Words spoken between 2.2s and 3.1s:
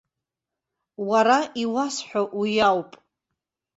уи ауп.